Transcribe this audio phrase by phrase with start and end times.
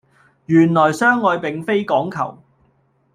[0.47, 2.39] 原來相愛並非講求